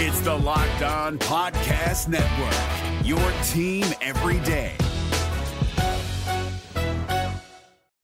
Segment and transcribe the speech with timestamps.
[0.00, 3.18] It's the Locked On Podcast Network, your
[3.48, 4.76] team every day.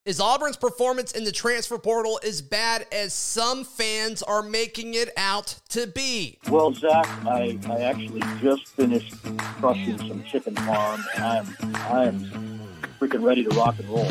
[0.04, 5.10] Is Auburn's performance in the transfer portal as bad as some fans are making it
[5.16, 6.40] out to be?
[6.48, 9.14] Well, Zac, I, I actually just finished
[9.60, 12.60] crushing some chicken farm, and I'm I am
[12.98, 14.10] freaking ready to rock and roll.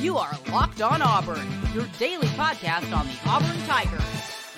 [0.00, 4.02] You are Locked On Auburn, your daily podcast on the Auburn Tigers,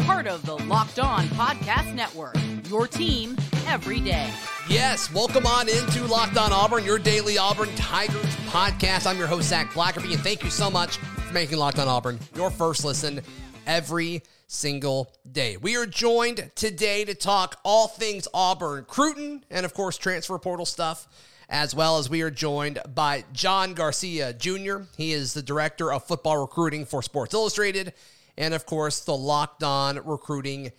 [0.07, 2.37] part of the Locked On Podcast Network.
[2.70, 4.32] Your team every day.
[4.69, 9.09] Yes, welcome on into Locked On Auburn, your daily Auburn Tigers podcast.
[9.09, 12.20] I'm your host, Zac Blackerby, and thank you so much for making Locked On Auburn
[12.37, 13.20] your first listen
[13.66, 15.56] every single day.
[15.56, 20.66] We are joined today to talk all things Auburn, Cruton, and of course, transfer portal
[20.66, 21.09] stuff,
[21.48, 24.82] as well as we are joined by John Garcia Jr.
[24.96, 27.93] He is the director of football recruiting for Sports Illustrated,
[28.38, 30.72] and of course, the Locked On Recruiting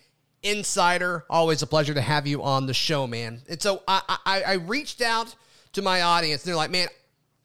[0.44, 1.26] Insider.
[1.30, 3.42] Always a pleasure to have you on the show, man.
[3.50, 5.36] And so I, I, I reached out
[5.74, 6.88] to my audience, and they're like, man,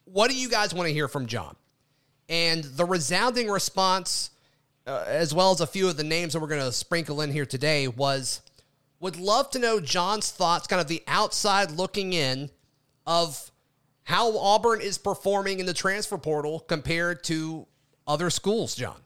[0.04, 1.56] what do you guys want to hear from John?
[2.28, 4.30] And the resounding response,
[4.86, 7.30] uh, as well as a few of the names that we're going to sprinkle in
[7.30, 8.40] here today, was
[9.00, 12.50] would love to know John's thoughts, kind of the outside looking in
[13.06, 13.50] of
[14.04, 17.66] how Auburn is performing in the transfer portal compared to
[18.06, 19.01] other schools, John.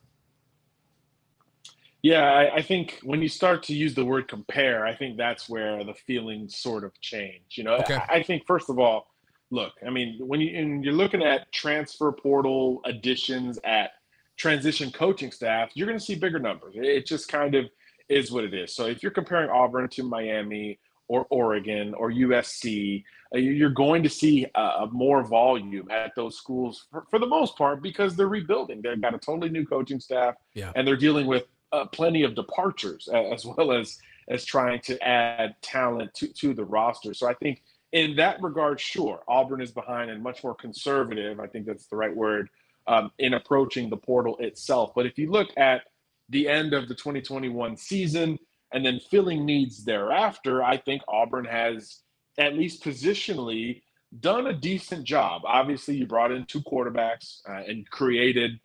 [2.06, 5.48] Yeah, I, I, think when you start to use the word compare, I think that's
[5.48, 7.56] where the feelings sort of change.
[7.56, 7.96] You know, okay.
[7.96, 9.08] I, I, think first of all,
[9.50, 13.90] look, I mean, when you and you're looking at transfer portal additions at
[14.36, 16.74] transition coaching staff, you're going to see bigger numbers.
[16.76, 17.64] It just kind of
[18.08, 18.72] is what it is.
[18.72, 23.02] So if you're comparing Auburn to Miami or Oregon or USC,
[23.34, 27.58] uh, you're going to see a, more volume at those schools for, for, the most
[27.58, 28.80] part because they're rebuilding.
[28.80, 30.70] They've got a totally new coaching staff, yeah.
[30.76, 31.44] and they're dealing with
[31.76, 36.64] uh, plenty of departures as well as as trying to add talent to, to the
[36.64, 37.14] roster.
[37.14, 41.38] So I think in that regard, sure, Auburn is behind and much more conservative.
[41.38, 42.48] I think that's the right word
[42.86, 44.92] um, in approaching the portal itself.
[44.94, 45.82] But if you look at
[46.28, 48.38] the end of the 2021 season
[48.72, 52.00] and then filling needs thereafter, I think Auburn has
[52.36, 53.82] at least positionally
[54.20, 55.42] done a decent job.
[55.44, 58.58] Obviously, you brought in two quarterbacks uh, and created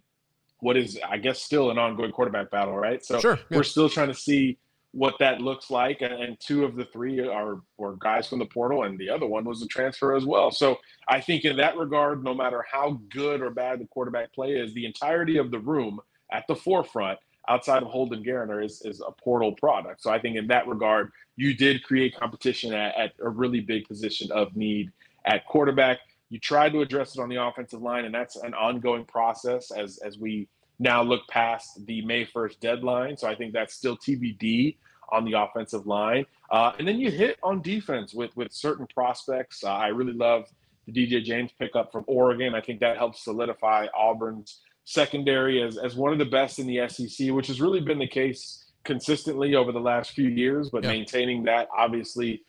[0.61, 3.03] what is, I guess, still an ongoing quarterback battle, right?
[3.03, 3.57] So sure, yeah.
[3.57, 4.57] we're still trying to see
[4.91, 6.01] what that looks like.
[6.01, 9.43] And, two of the three are were guys from the portal, and the other one
[9.43, 10.51] was a transfer as well.
[10.51, 10.77] So
[11.07, 14.73] I think in that regard, no matter how good or bad the quarterback play is,
[14.73, 15.99] the entirety of the room
[16.31, 20.01] at the forefront, outside of Holden Geriner, is is a portal product.
[20.03, 23.87] So I think in that regard, you did create competition at, at a really big
[23.87, 24.91] position of need
[25.25, 25.99] at quarterback.
[26.31, 29.99] You tried to address it on the offensive line, and that's an ongoing process as
[29.99, 30.47] as we
[30.79, 33.17] now look past the May 1st deadline.
[33.17, 34.77] So I think that's still TBD
[35.11, 36.25] on the offensive line.
[36.49, 39.63] Uh, and then you hit on defense with with certain prospects.
[39.63, 40.47] Uh, I really love
[40.87, 42.55] the DJ James pickup from Oregon.
[42.55, 46.87] I think that helps solidify Auburn's secondary as, as one of the best in the
[46.87, 50.91] SEC, which has really been the case consistently over the last few years, but yeah.
[50.91, 52.41] maintaining that obviously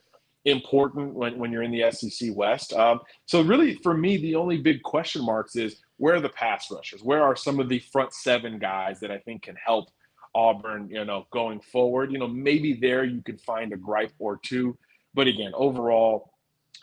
[0.45, 2.73] important when, when you're in the SEC West.
[2.73, 6.71] Um, so really, for me, the only big question marks is where are the pass
[6.71, 7.03] rushers?
[7.03, 9.89] Where are some of the front seven guys that I think can help
[10.35, 12.13] Auburn, you know, going forward?
[12.13, 14.77] You know, maybe there you could find a gripe or two.
[15.15, 16.33] But again, overall,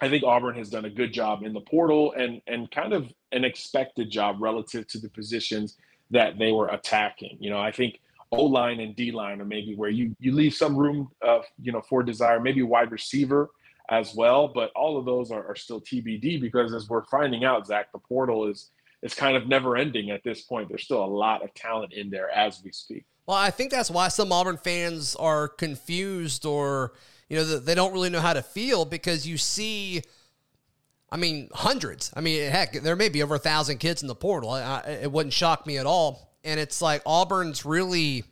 [0.02, 3.12] I think Auburn has done a good job in the portal and and kind of
[3.32, 5.76] an expected job relative to the positions
[6.12, 7.38] that they were attacking.
[7.40, 8.00] You know, I think
[8.32, 11.72] O line and D line or maybe where you you leave some room, uh, you
[11.72, 12.40] know, for desire.
[12.40, 13.50] Maybe wide receiver
[13.90, 17.66] as well, but all of those are, are still TBD because as we're finding out,
[17.66, 18.70] Zac, the portal is
[19.02, 20.70] is kind of never ending at this point.
[20.70, 23.06] There's still a lot of talent in there as we speak.
[23.26, 26.94] Well, I think that's why some Auburn fans are confused or
[27.30, 30.04] you know they don't really know how to feel because you see.
[31.12, 32.14] I mean, hundreds.
[32.16, 34.52] I mean, heck, there may be over a thousand kids in the portal.
[34.52, 38.24] I, it wouldn't shock me at all and it's like Auburn's really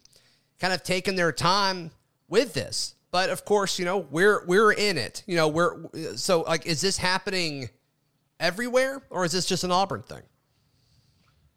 [0.59, 1.91] kind of taken their time
[2.27, 2.95] with this.
[3.11, 5.23] But of course, you know, we're we're in it.
[5.27, 5.77] You know, we're
[6.15, 7.69] so like is this happening
[8.39, 10.23] everywhere or is this just an Auburn thing?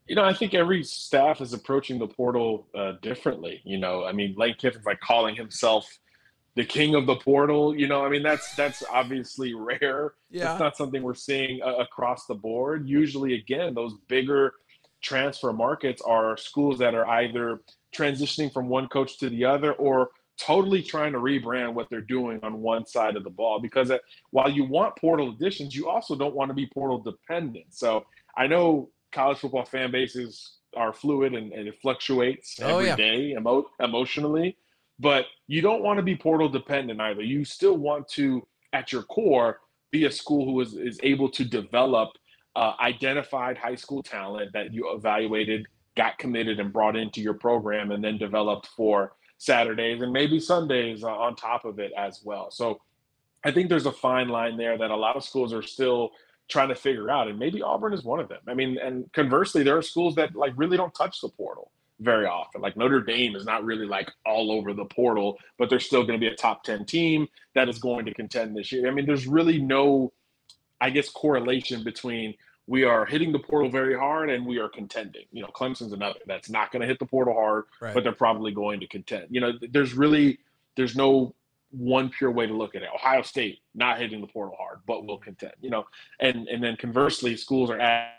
[0.06, 3.60] You know, I think every staff is approaching the portal uh, differently.
[3.64, 5.98] You know, I mean, Lane Kiffin's like calling himself
[6.56, 7.76] the king of the portal.
[7.76, 10.14] You know, I mean, that's that's obviously rare.
[10.30, 10.52] Yeah.
[10.52, 12.88] It's not something we're seeing uh, across the board.
[12.88, 14.54] Usually, again, those bigger
[15.00, 17.60] transfer markets are schools that are either
[17.94, 22.40] transitioning from one coach to the other or totally trying to rebrand what they're doing
[22.42, 23.98] on one side of the ball because uh,
[24.30, 28.04] while you want portal additions you also don't want to be portal dependent so
[28.36, 32.96] i know college football fan bases are fluid and, and it fluctuates oh, yeah.
[32.96, 34.56] day emo- emotionally
[35.00, 37.22] but you don't want to be portal dependent either.
[37.22, 39.60] You still want to, at your core,
[39.90, 42.10] be a school who is, is able to develop
[42.56, 45.66] uh, identified high school talent that you evaluated,
[45.96, 51.02] got committed, and brought into your program, and then developed for Saturdays and maybe Sundays
[51.02, 52.50] on top of it as well.
[52.50, 52.80] So
[53.44, 56.10] I think there's a fine line there that a lot of schools are still
[56.48, 58.40] trying to figure out, and maybe Auburn is one of them.
[58.46, 61.70] I mean, and conversely, there are schools that like really don't touch the portal
[62.00, 62.60] very often.
[62.60, 66.18] Like Notre Dame is not really like all over the portal, but they're still going
[66.18, 68.88] to be a top 10 team that is going to contend this year.
[68.88, 70.12] I mean, there's really no,
[70.80, 72.34] I guess, correlation between
[72.66, 75.24] we are hitting the portal very hard and we are contending.
[75.32, 77.92] You know, Clemson's another that's not going to hit the portal hard, right.
[77.92, 79.26] but they're probably going to contend.
[79.30, 80.38] You know, there's really,
[80.76, 81.34] there's no
[81.72, 82.88] one pure way to look at it.
[82.94, 85.54] Ohio State not hitting the portal hard, but will contend.
[85.60, 85.86] You know,
[86.20, 88.12] and and then conversely, schools are at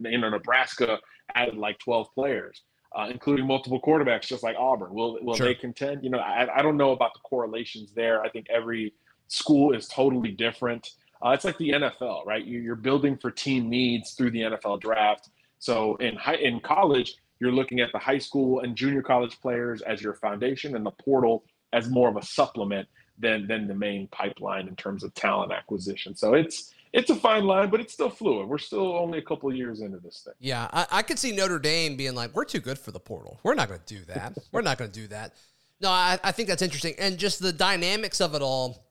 [0.00, 0.98] you know Nebraska
[1.34, 2.62] added like 12 players,
[2.96, 4.92] uh, including multiple quarterbacks, just like Auburn.
[4.92, 5.46] Will will sure.
[5.46, 6.04] they contend?
[6.04, 8.22] You know, I, I don't know about the correlations there.
[8.22, 8.92] I think every
[9.30, 10.90] school is totally different.
[11.24, 12.44] Uh, it's like the NFL, right?
[12.44, 15.28] You're building for team needs through the NFL draft.
[15.58, 19.82] So in high, in college, you're looking at the high school and junior college players
[19.82, 22.88] as your foundation, and the portal as more of a supplement
[23.18, 26.14] than than the main pipeline in terms of talent acquisition.
[26.14, 28.48] So it's it's a fine line, but it's still fluid.
[28.48, 30.34] We're still only a couple years into this thing.
[30.40, 33.38] Yeah, I, I, could see Notre Dame being like, "We're too good for the portal.
[33.42, 34.36] We're not going to do that.
[34.50, 35.34] We're not going to do that."
[35.80, 38.84] No, I, I, think that's interesting, and just the dynamics of it all.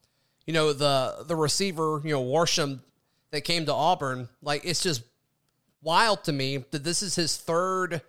[0.50, 2.80] You know, the the receiver, you know, Worsham
[3.30, 5.04] that came to Auburn, like it's just
[5.84, 8.02] wild to me that this is his third.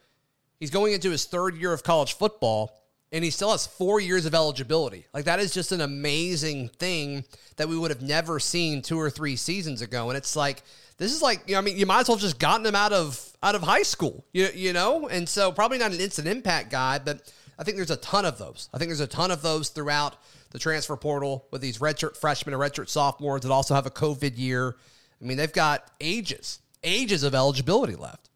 [0.59, 2.81] He's going into his third year of college football,
[3.13, 5.05] and he still has four years of eligibility.
[5.13, 7.27] Like that is just an amazing thing
[7.57, 10.09] that we would have never seen two or three seasons ago.
[10.09, 10.63] And it's like
[10.97, 12.75] this is like you know, I mean, you might as well have just gotten him
[12.75, 15.09] out of out of high school, you you know.
[15.09, 18.39] And so probably not an instant impact guy, but I think there's a ton of
[18.39, 18.71] those.
[18.73, 20.17] I think there's a ton of those throughout
[20.51, 24.37] the transfer portal with these redshirt freshmen and redshirt sophomores that also have a COVID
[24.37, 24.77] year.
[25.21, 28.31] I mean, they've got ages, ages of eligibility left.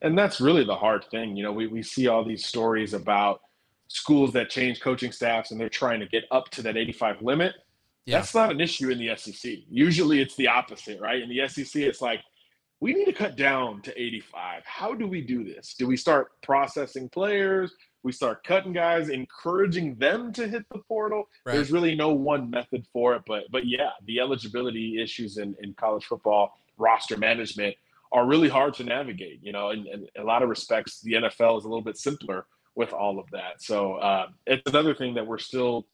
[0.00, 1.36] And that's really the hard thing.
[1.36, 3.40] You know, we, we see all these stories about
[3.88, 7.54] schools that change coaching staffs and they're trying to get up to that 85 limit.
[8.04, 8.18] Yeah.
[8.18, 9.58] That's not an issue in the SEC.
[9.68, 11.20] Usually it's the opposite, right?
[11.20, 12.20] In the SEC, it's like,
[12.80, 14.62] we need to cut down to 85.
[14.64, 15.74] How do we do this?
[15.74, 17.74] Do we start processing players?
[18.02, 21.28] We start cutting guys, encouraging them to hit the portal.
[21.44, 21.54] Right.
[21.54, 25.74] There's really no one method for it, but but yeah, the eligibility issues in, in
[25.74, 27.74] college football roster management
[28.12, 29.40] are really hard to navigate.
[29.42, 32.46] You know, in, in a lot of respects, the NFL is a little bit simpler
[32.74, 33.60] with all of that.
[33.60, 35.86] So uh, it's another thing that we're still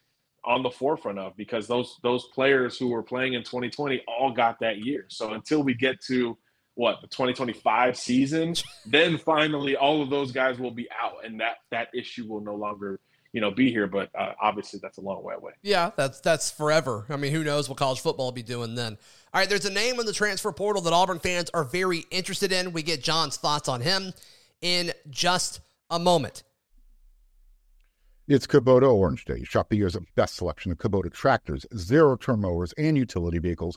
[0.45, 4.61] on the forefront of because those those players who were playing in 2020 all got
[4.61, 5.07] that year.
[5.09, 6.37] So until we get to
[6.75, 8.55] what the 2025 season,
[8.87, 12.55] then finally all of those guys will be out, and that that issue will no
[12.55, 13.01] longer
[13.33, 13.87] you know be here.
[13.87, 15.53] But uh, obviously that's a long way away.
[15.63, 17.07] Yeah, that's that's forever.
[17.09, 18.99] I mean, who knows what college football will be doing then?
[19.33, 22.53] All right, there's a name in the transfer portal that Auburn fans are very interested
[22.53, 22.73] in.
[22.73, 24.13] We get John's thoughts on him
[24.61, 25.61] in just
[25.91, 26.45] a moment.
[28.27, 29.45] It's Kubota Orange Day.
[29.45, 33.77] Shop the year's best selection of Kubota tractors, zero turn mowers, and utility vehicles,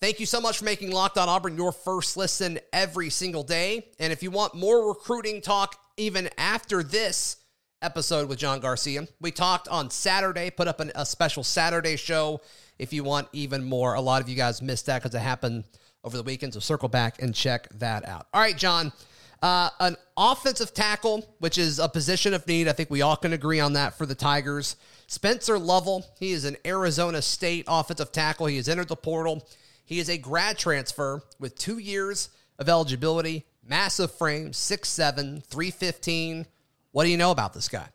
[0.00, 3.88] Thank you so much for making Locked On Auburn your first listen every single day.
[3.98, 7.36] And if you want more recruiting talk even after this
[7.82, 12.40] episode with John Garcia, we talked on Saturday, put up an, a special Saturday show
[12.78, 13.92] if you want even more.
[13.92, 15.64] A lot of you guys missed that because it happened
[16.02, 16.54] over the weekend.
[16.54, 18.26] So circle back and check that out.
[18.32, 18.94] All right, John.
[19.42, 22.68] Uh, an offensive tackle, which is a position of need.
[22.68, 24.76] I think we all can agree on that for the Tigers.
[25.08, 28.46] Spencer Lovell, he is an Arizona State offensive tackle.
[28.46, 29.46] He has entered the portal.
[29.90, 32.28] He is a grad transfer with two years
[32.60, 36.46] of eligibility, massive frame, 6'7, 315.
[36.92, 37.88] What do you know about this guy?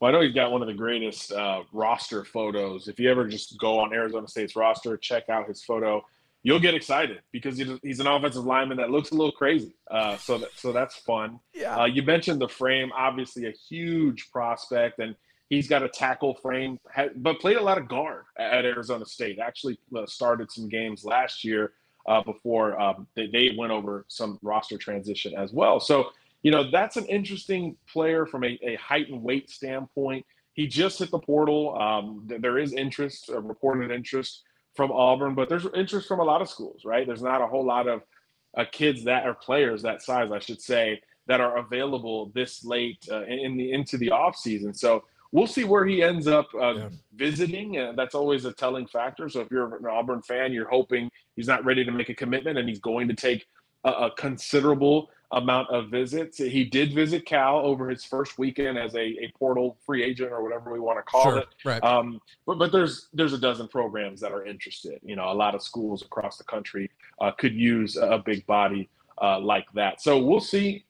[0.00, 2.88] Well, I know he's got one of the greatest uh, roster photos.
[2.88, 6.04] If you ever just go on Arizona State's roster, check out his photo,
[6.42, 9.76] you'll get excited because he's an offensive lineman that looks a little crazy.
[9.88, 11.38] Uh, so, that, so that's fun.
[11.54, 11.82] Yeah.
[11.82, 15.14] Uh, you mentioned the frame, obviously a huge prospect, and
[15.54, 16.78] He's got a tackle frame,
[17.16, 19.38] but played a lot of guard at Arizona State.
[19.38, 21.72] Actually, uh, started some games last year
[22.08, 25.78] uh, before um, they, they, went over some roster transition as well.
[25.80, 26.10] So,
[26.42, 30.26] you know, that's an interesting player from a, a height and weight standpoint.
[30.54, 31.80] he just hit the portal.
[31.80, 34.42] Um, there is interest, uh, reported interest
[34.74, 37.06] from Auburn, but there's interest from a lot of schools, right?
[37.06, 38.02] There's not a whole lot of
[38.56, 43.06] uh, kids that are players that size, I should say, that are available this late
[43.10, 44.74] uh, in the into the off season.
[44.74, 46.88] So we'll see where he ends up uh, yeah.
[47.16, 47.76] visiting.
[47.76, 49.28] Uh, that's always a telling factor.
[49.28, 52.56] So if you're an Auburn fan, you're hoping he's not ready to make a commitment
[52.56, 53.46] and he's going to take
[53.82, 56.38] a, a considerable amount of visits.
[56.38, 60.40] He did visit Cal over his first weekend as a, a portal free agent or
[60.40, 61.48] whatever we want to call sure, it.
[61.64, 61.82] Right.
[61.82, 65.00] Um, but but there's there's a dozen programs that are interested.
[65.02, 66.88] You know, a lot of schools across the country
[67.20, 68.88] uh, could use a big body
[69.20, 70.00] uh, like that.
[70.00, 70.83] So we'll see.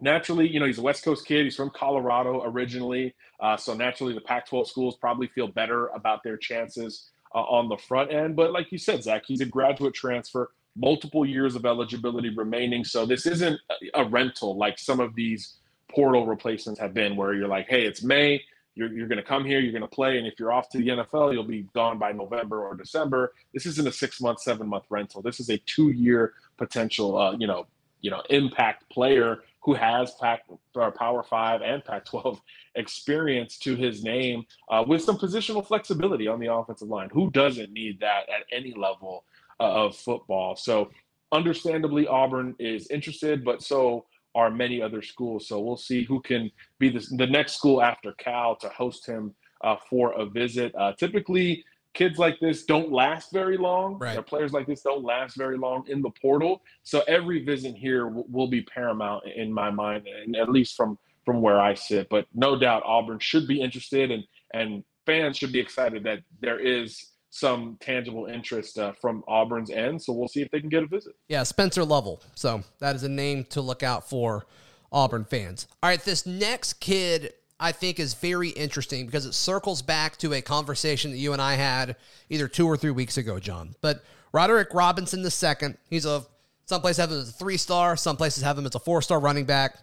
[0.00, 1.44] Naturally, you know, he's a West Coast kid.
[1.44, 3.14] He's from Colorado originally.
[3.40, 7.68] Uh, so naturally, the Pac 12 schools probably feel better about their chances uh, on
[7.68, 8.36] the front end.
[8.36, 12.84] But like you said, Zac, he's a graduate transfer multiple years of eligibility remaining.
[12.84, 13.58] So this isn't
[13.94, 15.54] a rental like some of these
[15.90, 18.42] portal replacements have been, where you're like, hey, it's May,
[18.74, 20.78] you're, you're going to come here, you're going to play, and if you're off to
[20.78, 23.32] the NFL, you'll be gone by November or December.
[23.54, 25.22] This isn't a six month, seven month rental.
[25.22, 27.66] This is a two year potential, uh, you know,
[28.02, 30.44] you know, impact player who has Pac
[30.74, 32.40] or Power Five and Pac-12
[32.76, 37.10] experience to his name, uh, with some positional flexibility on the offensive line.
[37.12, 39.24] Who doesn't need that at any level
[39.60, 40.56] uh, of football.
[40.56, 40.90] So,
[41.32, 44.06] understandably, Auburn is interested, but so
[44.36, 45.48] are many other schools.
[45.48, 49.34] So we'll see who can be the, the next school after Cal to host him
[49.64, 50.74] uh, for a visit.
[50.78, 51.64] Uh, typically,
[51.96, 53.98] kids like this don't last very long.
[53.98, 54.24] Right.
[54.24, 56.62] players like this don't last very long in the portal.
[56.84, 60.98] So every visit here w- will be paramount in my mind, and at least from
[61.24, 62.08] from where I sit.
[62.08, 64.22] But no doubt, Auburn should be interested, and
[64.52, 70.00] and fans should be excited that there is some tangible interest uh, from Auburn's end.
[70.02, 71.14] So we'll see if they can get a visit.
[71.28, 72.22] Yeah, Spencer Lovell.
[72.34, 74.46] So that is a name to look out for
[74.92, 75.66] Auburn fans.
[75.82, 80.34] All right, this next kid I think is very interesting because it circles back to
[80.34, 81.96] a conversation that you and I had
[82.28, 83.74] either two or three weeks ago, John.
[83.80, 86.24] But Roderick Robinson the second, he's a
[86.66, 89.00] some places have him as a three star, some places have him as a four
[89.00, 89.76] star running back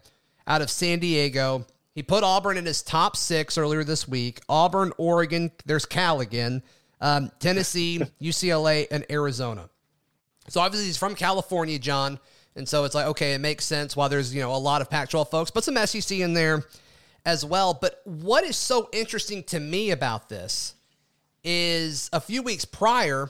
[0.45, 1.65] out of San Diego.
[1.95, 4.41] He put Auburn in his top six earlier this week.
[4.49, 6.63] Auburn, Oregon, there's Cal again
[7.03, 9.69] um, Tennessee, UCLA, and Arizona.
[10.47, 12.17] So obviously he's from California, John.
[12.55, 14.89] And so it's like, okay, it makes sense why there's, you know, a lot of
[14.89, 16.63] Pac 12 folks, but some SEC in there
[17.25, 17.73] as well.
[17.73, 20.75] But what is so interesting to me about this
[21.43, 23.29] is a few weeks prior,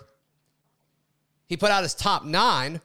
[1.47, 2.81] he put out his top nine,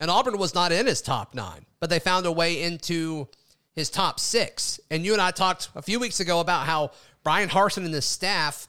[0.00, 3.28] and Auburn was not in his top nine, but they found a way into
[3.74, 4.80] his top six.
[4.90, 8.04] And you and I talked a few weeks ago about how Bryan Harsin and his
[8.04, 8.68] staff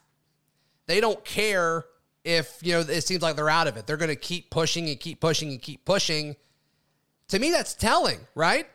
[0.87, 1.85] they don't care
[2.23, 3.87] if, you know, it seems like they're out of it.
[3.87, 6.35] They're going to keep pushing and keep pushing and keep pushing.
[7.29, 8.67] To me, that's telling, right?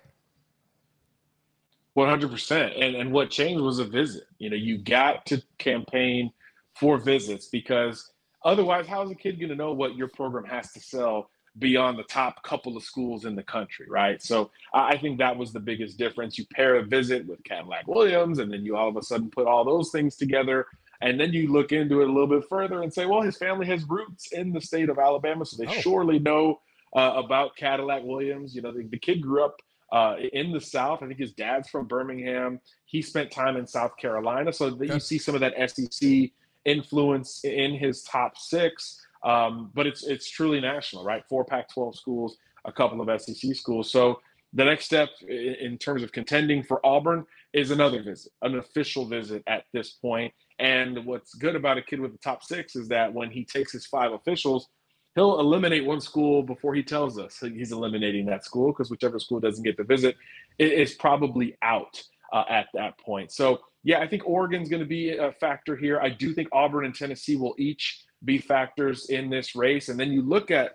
[2.06, 2.82] 100%.
[2.82, 4.24] And, and what changed was a visit.
[4.38, 6.32] You know, you got to campaign
[6.78, 8.10] for visits because
[8.44, 12.04] otherwise, how's a kid going to know what your program has to sell beyond the
[12.04, 14.22] top couple of schools in the country, right?
[14.22, 16.38] So I think that was the biggest difference.
[16.38, 19.46] You pair a visit with Cadillac Williams, and then you all of a sudden put
[19.46, 20.66] all those things together.
[21.02, 23.66] And then you look into it a little bit further and say, well, his family
[23.66, 25.80] has roots in the state of Alabama, so they oh.
[25.80, 26.60] surely know
[26.94, 28.54] uh, about Cadillac Williams.
[28.54, 29.56] You know, the, the kid grew up
[29.92, 31.02] uh, in the South.
[31.02, 32.60] I think his dad's from Birmingham.
[32.86, 36.30] He spent time in South Carolina, so that you see some of that SEC
[36.64, 39.00] influence in his top six.
[39.22, 41.22] Um, but it's it's truly national, right?
[41.28, 43.90] Four Pac-12 schools, a couple of SEC schools.
[43.90, 44.20] So
[44.52, 49.42] the next step in terms of contending for Auburn is another visit, an official visit
[49.46, 50.32] at this point.
[50.58, 53.72] And what's good about a kid with the top six is that when he takes
[53.72, 54.68] his five officials,
[55.14, 59.40] he'll eliminate one school before he tells us he's eliminating that school because whichever school
[59.40, 60.16] doesn't get the visit
[60.58, 62.02] is probably out
[62.32, 63.32] uh, at that point.
[63.32, 66.00] So, yeah, I think Oregon's going to be a factor here.
[66.00, 69.88] I do think Auburn and Tennessee will each be factors in this race.
[69.88, 70.72] And then you look at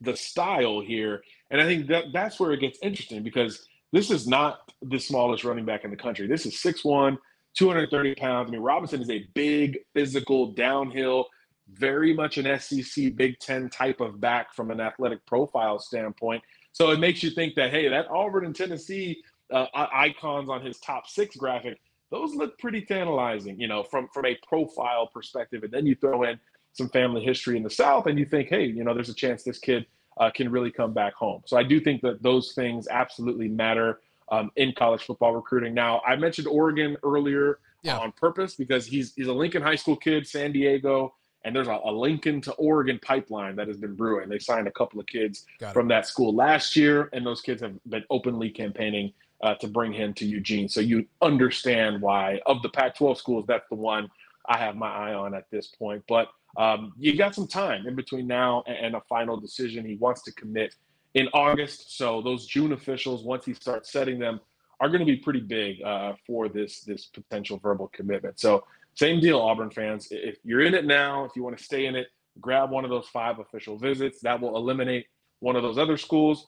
[0.00, 4.26] the style here, and I think that that's where it gets interesting because this is
[4.26, 6.26] not the smallest running back in the country.
[6.26, 7.16] This is 6'1,
[7.54, 8.48] 230 pounds.
[8.48, 11.26] I mean, Robinson is a big, physical, downhill,
[11.70, 16.42] very much an SEC Big Ten type of back from an athletic profile standpoint.
[16.72, 20.78] So it makes you think that, hey, that Auburn and Tennessee uh, icons on his
[20.78, 21.78] top six graphic,
[22.10, 25.62] those look pretty tantalizing, you know, from, from a profile perspective.
[25.62, 26.38] And then you throw in
[26.72, 29.42] some family history in the South and you think, hey, you know, there's a chance
[29.42, 29.86] this kid
[30.18, 31.42] uh, can really come back home.
[31.46, 34.00] So I do think that those things absolutely matter
[34.30, 35.74] um, in college football recruiting.
[35.74, 37.98] Now, I mentioned Oregon earlier yeah.
[37.98, 41.80] on purpose because he's he's a Lincoln High School kid, San Diego, and there's a,
[41.84, 44.28] a Lincoln to Oregon pipeline that has been brewing.
[44.28, 47.74] They signed a couple of kids from that school last year, and those kids have
[47.88, 50.68] been openly campaigning uh, to bring him to Eugene.
[50.68, 54.08] So you understand why of the Pac-12 schools, that's the one
[54.46, 56.04] I have my eye on at this point.
[56.08, 59.84] But um, you got some time in between now and, and a final decision.
[59.84, 60.76] He wants to commit
[61.14, 64.40] in August, so those June officials, once he starts setting them,
[64.80, 68.40] are going to be pretty big uh, for this this potential verbal commitment.
[68.40, 70.08] So same deal, Auburn fans.
[70.10, 72.08] If you're in it now, if you want to stay in it,
[72.40, 74.20] grab one of those five official visits.
[74.22, 75.06] That will eliminate
[75.40, 76.46] one of those other schools,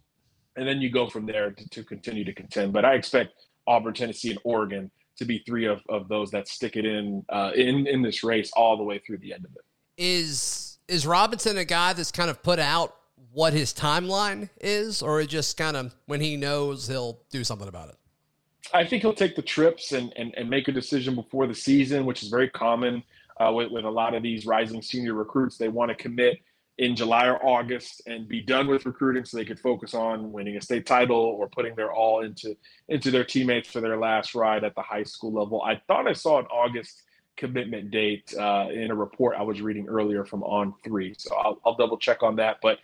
[0.57, 2.73] and then you go from there to, to continue to contend.
[2.73, 3.33] But I expect
[3.67, 7.53] Auburn, Tennessee, and Oregon to be three of, of those that stick it in uh,
[7.55, 9.63] in in this race all the way through the end of it.
[9.97, 12.95] Is is Robinson a guy that's kind of put out
[13.33, 17.89] what his timeline is, or just kind of when he knows he'll do something about
[17.89, 17.97] it?
[18.73, 22.07] I think he'll take the trips and, and, and make a decision before the season,
[22.07, 23.03] which is very common
[23.39, 25.57] uh, with, with a lot of these rising senior recruits.
[25.57, 26.39] They want to commit
[26.79, 30.57] in July or August and be done with recruiting so they could focus on winning
[30.57, 32.57] a state title or putting their all into
[32.89, 35.63] into their teammates for their last ride at the high school level.
[35.63, 37.03] I thought I saw an August
[37.37, 41.61] commitment date uh, in a report I was reading earlier from On Three, so I'll,
[41.65, 42.59] I'll double check on that.
[42.61, 42.79] But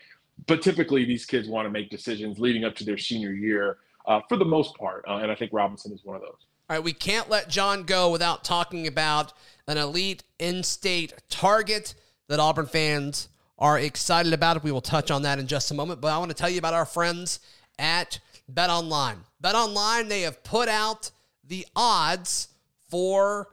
[0.47, 4.21] but typically these kids want to make decisions leading up to their senior year uh,
[4.29, 6.37] for the most part, uh, and I think Robinson is one of those.
[6.69, 9.33] All right, we can't let John go without talking about
[9.67, 11.95] an elite in-state target
[12.29, 13.29] that Auburn fans
[13.59, 14.63] are excited about.
[14.63, 16.59] We will touch on that in just a moment, but I want to tell you
[16.59, 17.41] about our friends
[17.79, 19.19] at Bet Online.
[19.41, 21.11] Bet Online, they have put out
[21.45, 22.49] the odds
[22.89, 23.49] for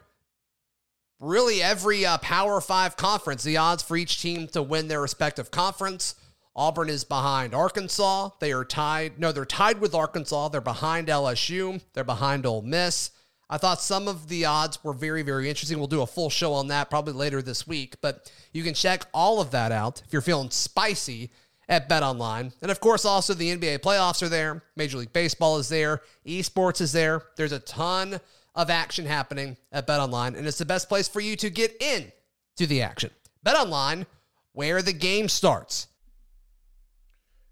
[1.20, 5.52] really every uh, Power Five conference, the odds for each team to win their respective
[5.52, 6.16] conference.
[6.58, 8.32] Auburn is behind Arkansas.
[8.40, 9.20] They are tied.
[9.20, 10.50] No, they're tied with Arkansas.
[10.50, 11.80] They're behind LSU.
[11.94, 13.12] They're behind Ole Miss.
[13.50, 15.78] I thought some of the odds were very, very interesting.
[15.78, 19.06] We'll do a full show on that probably later this week, but you can check
[19.14, 21.30] all of that out if you're feeling spicy
[21.70, 22.52] at Bet Online.
[22.62, 24.64] And of course, also the NBA playoffs are there.
[24.76, 26.02] Major League Baseball is there.
[26.26, 27.22] Esports is there.
[27.38, 28.20] There's a ton
[28.56, 31.80] of action happening at Bet Online, and it's the best place for you to get
[31.82, 32.12] in
[32.58, 33.12] to the action.
[33.44, 34.08] Bet Online,
[34.54, 35.88] where the game starts.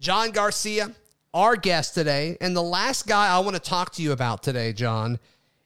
[0.00, 0.94] John Garcia,
[1.34, 2.36] our guest today.
[2.40, 5.18] And the last guy I want to talk to you about today, John,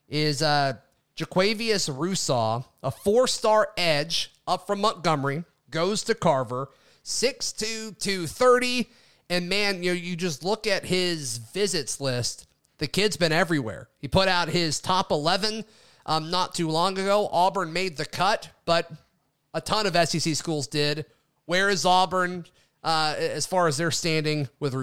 [0.09, 0.73] is uh,
[1.15, 6.69] Jaquavious Russaw, a four star edge up from Montgomery, goes to Carver,
[7.03, 8.89] 6'2, 230.
[9.29, 12.47] And man, you know, you just look at his visits list.
[12.79, 13.87] The kid's been everywhere.
[13.99, 15.63] He put out his top 11
[16.05, 17.29] um, not too long ago.
[17.31, 18.91] Auburn made the cut, but
[19.53, 21.05] a ton of SEC schools did.
[21.45, 22.45] Where is Auburn
[22.83, 24.73] uh, as far as their standing with?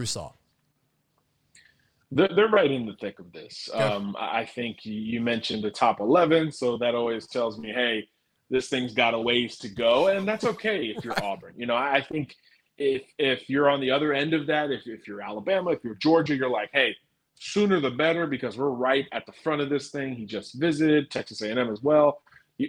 [2.12, 3.70] They're, they're right in the thick of this.
[3.72, 8.08] Um, I think you mentioned the top 11, so that always tells me, hey,
[8.50, 11.54] this thing's got a ways to go, and that's okay if you're Auburn.
[11.56, 12.34] You know, I think
[12.78, 15.94] if if you're on the other end of that, if, if you're Alabama, if you're
[15.96, 16.96] Georgia, you're like, hey,
[17.38, 20.14] sooner the better because we're right at the front of this thing.
[20.14, 22.22] He just visited Texas A&M as well.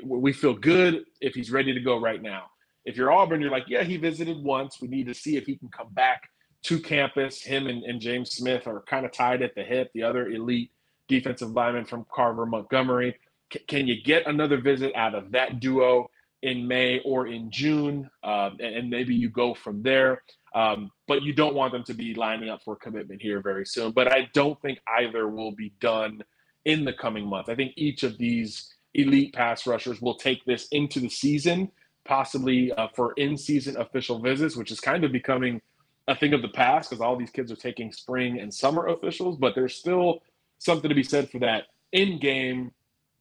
[0.06, 2.51] We feel good if he's ready to go right now.
[2.86, 4.80] If you're Auburn, you're like, yeah, he visited once.
[4.82, 6.30] We need to see if he can come back
[6.64, 7.42] to campus.
[7.42, 10.72] Him and, and James Smith are kind of tied at the hip, the other elite
[11.08, 13.16] defensive lineman from Carver Montgomery.
[13.54, 16.10] C- can you get another visit out of that duo
[16.42, 18.10] in May or in June?
[18.24, 20.24] Um, and, and, maybe you go from there.
[20.56, 23.92] Um, but you don't want them to be lining up for commitment here very soon.
[23.92, 26.22] But I don't think either will be done
[26.66, 27.50] in the coming month.
[27.50, 31.72] I think each of these elite pass rushers will take this into the season,
[32.06, 35.62] possibly uh, for in season official visits, which is kind of becoming
[36.08, 39.38] a thing of the past because all these kids are taking spring and summer officials,
[39.38, 40.22] but there's still
[40.58, 42.72] something to be said for that in game,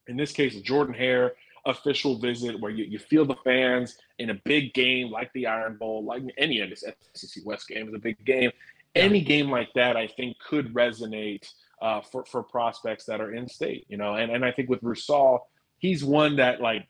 [0.07, 1.33] in this case, Jordan Hare
[1.66, 5.77] official visit where you, you feel the fans in a big game like the Iron
[5.77, 8.51] Bowl, like any of this SEC West game is a big game.
[8.95, 11.49] Any game like that, I think, could resonate
[11.81, 14.14] uh, for, for prospects that are in state, you know.
[14.14, 15.38] And, and I think with Russaw,
[15.79, 16.88] he's one that, like,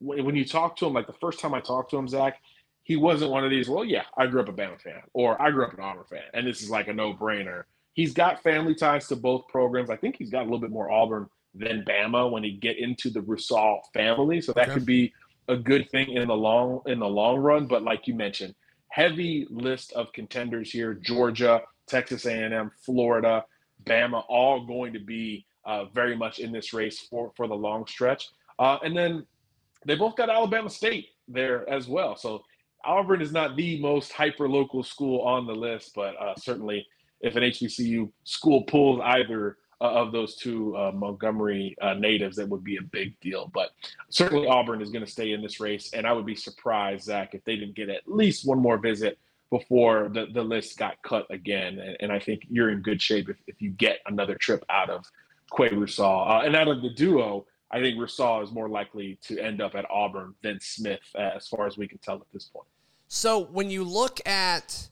[0.00, 2.40] when, you talk to him, like the first time I talked to him, Zac,
[2.82, 5.50] he wasn't one of these, well, yeah, I grew up a Bama fan or I
[5.50, 7.64] grew up an Auburn fan, and this is like a no brainer.
[7.92, 9.90] He's got family ties to both programs.
[9.90, 13.10] I think he's got a little bit more Auburn than Bama when he get into
[13.10, 14.40] the Russaw family.
[14.40, 14.74] So that okay.
[14.74, 15.12] could be
[15.48, 17.66] a good thing in the long in the long run.
[17.66, 18.54] But like you mentioned,
[18.88, 23.44] heavy list of contenders here: Georgia, Texas A&M, Florida.
[23.84, 27.86] Bama, all going to be uh, very much in this race for for the long
[27.86, 28.28] stretch.
[28.58, 29.26] Uh, and then
[29.86, 32.16] they both got Alabama State there as well.
[32.16, 32.42] So
[32.84, 36.86] Auburn is not the most hyper local school on the list, but uh, certainly
[37.20, 42.48] if an HBCU school pulls either uh, of those two uh, Montgomery uh, natives, that
[42.48, 43.50] would be a big deal.
[43.52, 43.70] But
[44.10, 47.34] certainly Auburn is going to stay in this race, and I would be surprised, Zac,
[47.34, 49.18] if they didn't get at least one more visit
[49.50, 51.78] before the, the list got cut again.
[51.78, 54.90] And, and I think you're in good shape if, if you get another trip out
[54.90, 55.04] of
[55.50, 56.30] Qua Russaw.
[56.30, 59.74] Uh, and out of the duo, I think Russaw is more likely to end up
[59.74, 62.66] at Auburn than Smith, uh, as far as we can tell at this point.
[63.08, 64.88] So when you look at,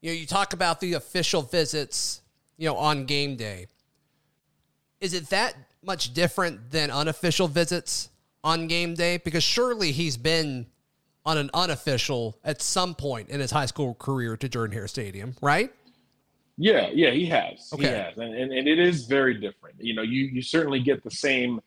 [0.00, 2.22] you know, you talk about the official visits,
[2.56, 3.66] you know, on game day.
[5.00, 8.10] Is it that much different than unofficial visits
[8.42, 9.18] on game day?
[9.18, 10.66] Because surely he's been
[11.24, 15.34] on an unofficial at some point in his high school career to Jordan Hare Stadium,
[15.40, 15.72] right?
[16.56, 17.70] Yeah, yeah, he has.
[17.72, 17.82] Okay.
[17.82, 18.16] He has.
[18.16, 19.76] And, and, and it is very different.
[19.78, 21.60] You know, you you certainly get the same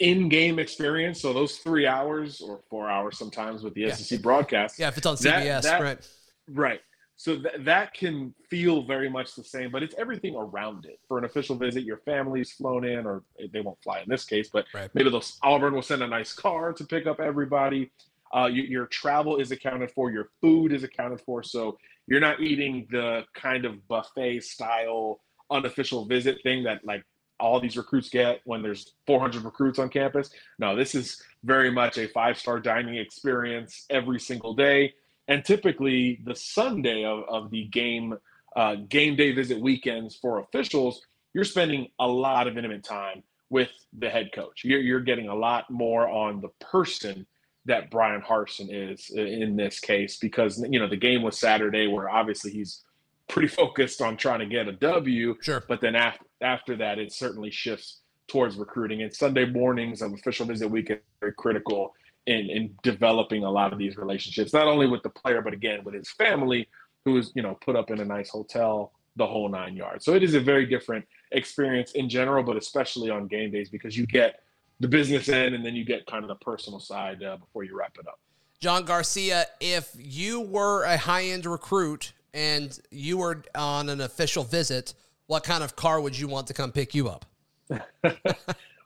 [0.00, 1.20] in-game experience.
[1.20, 3.94] So those three hours or four hours sometimes with the yeah.
[3.94, 4.78] SEC broadcast.
[4.78, 6.08] Yeah, if it's on CBS, that, that, right?
[6.48, 6.80] Right.
[7.16, 10.98] So th- that can feel very much the same, but it's everything around it.
[11.06, 14.48] For an official visit, your family's flown in, or they won't fly in this case,
[14.50, 14.90] but right.
[14.94, 17.90] maybe those Auburn will send a nice car to pick up everybody.
[18.34, 22.40] Uh, you, your travel is accounted for, your food is accounted for, so you're not
[22.40, 27.04] eating the kind of buffet style unofficial visit thing that like
[27.40, 30.30] all these recruits get when there's 400 recruits on campus.
[30.58, 34.94] No, this is very much a five star dining experience every single day.
[35.28, 38.16] And typically, the Sunday of, of the game
[38.56, 41.02] uh, game day visit weekends for officials,
[41.34, 44.62] you're spending a lot of intimate time with the head coach.
[44.64, 47.26] You're, you're getting a lot more on the person
[47.66, 52.08] that Bryan Harsin is in this case because you know the game was Saturday, where
[52.08, 52.82] obviously he's
[53.28, 55.36] pretty focused on trying to get a W.
[55.40, 55.62] Sure.
[55.68, 59.02] But then after after that, it certainly shifts towards recruiting.
[59.02, 61.94] And Sunday mornings of official visit week are very critical
[62.26, 65.82] in in developing a lot of these relationships, not only with the player, but again
[65.84, 66.68] with his family,
[67.04, 70.04] who is you know put up in a nice hotel, the whole nine yards.
[70.04, 73.96] So it is a very different experience in general, but especially on game days because
[73.96, 74.42] you get
[74.80, 77.76] the business end and then you get kind of the personal side uh, before you
[77.76, 78.18] wrap it up.
[78.60, 84.44] John Garcia, if you were a high end recruit and you were on an official
[84.44, 84.94] visit,
[85.30, 87.24] what kind of car would you want to come pick you up?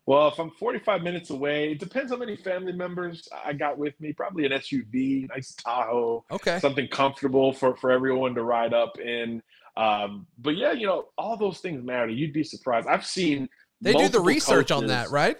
[0.04, 3.98] well, if I'm 45 minutes away, it depends how many family members I got with
[3.98, 4.12] me.
[4.12, 9.42] Probably an SUV, nice Tahoe, okay, something comfortable for for everyone to ride up in.
[9.78, 12.11] Um, but yeah, you know, all those things matter.
[12.11, 12.88] You'd be surprised.
[12.88, 13.48] I've seen
[13.80, 15.38] they do the research coaches, on that, right?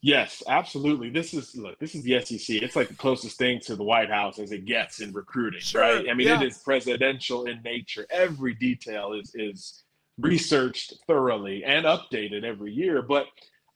[0.00, 1.10] Yes, absolutely.
[1.10, 2.60] This is look, this is the SEC.
[2.60, 5.80] It's like the closest thing to the White House as it gets in recruiting, sure.
[5.80, 6.08] right?
[6.10, 6.40] I mean, yeah.
[6.40, 8.04] it is presidential in nature.
[8.10, 9.84] Every detail is is
[10.18, 13.02] researched thoroughly and updated every year.
[13.02, 13.26] But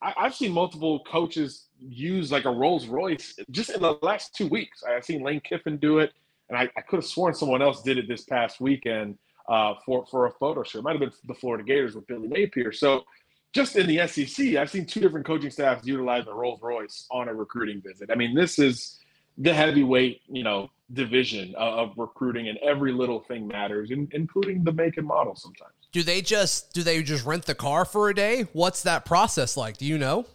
[0.01, 4.49] I, have seen multiple coaches use like a Rolls Royce just in the last two
[4.49, 4.83] weeks.
[4.83, 6.13] I've seen Lane Kiffin do it,
[6.49, 10.05] and I, I could have sworn someone else did it this past weekend uh, for
[10.07, 10.81] for a photo shoot.
[10.81, 12.73] It might have been the Florida Gators with Billy Napier.
[12.73, 13.05] So
[13.53, 17.29] just in the SEC, I've seen two different coaching staffs utilize a Rolls Royce on
[17.29, 18.11] a recruiting visit.
[18.11, 18.99] I mean, this is
[19.39, 24.65] the heavyweight, you know, division of, of recruiting, and every little thing matters, in, including
[24.65, 25.73] the make and model sometimes.
[25.93, 28.49] Do they just do they just rent the car for a day?
[28.53, 29.77] What's that process like?
[29.77, 30.27] Do you know?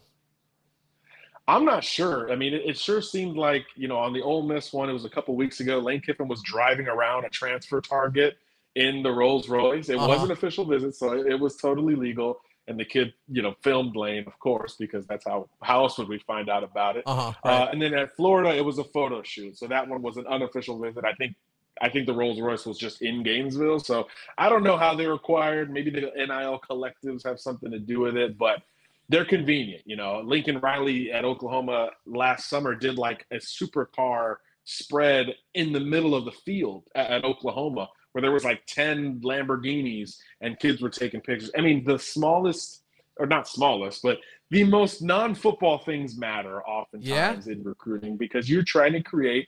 [1.49, 2.31] I'm not sure.
[2.31, 4.93] I mean, it, it, sure seemed like you know on the Ole Miss one, it
[4.93, 5.79] was a couple weeks ago.
[5.79, 8.37] Lane Kiffin was driving around a transfer target
[8.75, 9.89] in the Rolls Royce.
[9.89, 10.07] It uh-huh.
[10.07, 13.55] was an official visit, so it, it was totally legal and the kid, you know,
[13.63, 17.03] filmed Lane, of course, because that's how how else would we find out about it?
[17.05, 17.61] Uh-huh, right.
[17.61, 20.27] uh, and then at Florida, it was a photo shoot, so that one was an
[20.27, 21.05] unofficial visit.
[21.05, 21.35] I think
[21.81, 25.13] I think the Rolls Royce was just in Gainesville, so I don't know how they're
[25.13, 25.71] acquired.
[25.71, 28.61] Maybe the NIL collectives have something to do with it, but
[29.09, 29.83] they're convenient.
[29.85, 35.79] You know, Lincoln Riley at Oklahoma last summer did like a supercar spread in the
[35.79, 40.81] middle of the field at, at Oklahoma where there was like 10 Lamborghinis and kids
[40.81, 41.51] were taking pictures.
[41.55, 42.81] I mean, the smallest,
[43.17, 44.17] or not smallest, but
[44.49, 47.53] the most non-football things matter oftentimes yeah.
[47.53, 49.47] in recruiting because you're trying to create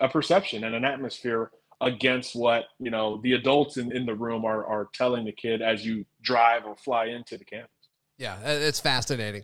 [0.00, 4.44] a perception and an atmosphere against what you know the adults in, in the room
[4.44, 7.70] are, are telling the kid as you drive or fly into the campus
[8.18, 9.42] yeah it's fascinating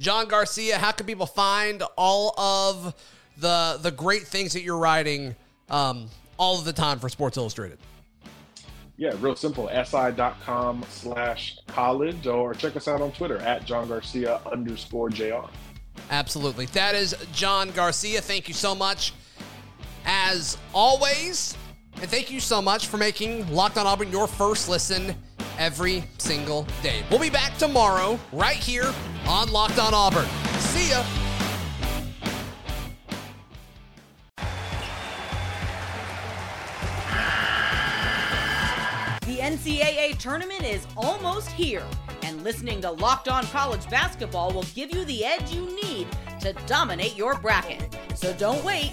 [0.00, 2.94] john garcia how can people find all of
[3.38, 5.34] the the great things that you're writing
[5.70, 7.78] um, all of the time for sports illustrated
[8.98, 9.68] yeah, real simple.
[9.68, 15.46] SI.com slash college or check us out on Twitter at John Garcia underscore JR.
[16.10, 16.66] Absolutely.
[16.66, 18.20] That is John Garcia.
[18.20, 19.12] Thank you so much.
[20.04, 21.56] As always,
[22.00, 25.14] and thank you so much for making Locked on Auburn your first listen
[25.58, 27.02] every single day.
[27.10, 28.92] We'll be back tomorrow, right here
[29.26, 30.26] on Locked On Auburn.
[30.58, 31.04] See ya.
[39.22, 41.84] The NCAA tournament is almost here,
[42.22, 46.06] and listening to Locked On College Basketball will give you the edge you need
[46.40, 47.96] to dominate your bracket.
[48.14, 48.92] So don't wait.